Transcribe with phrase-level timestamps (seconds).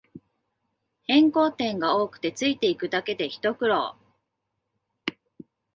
[1.05, 3.95] 変更点が多くてついていくだけでひと苦労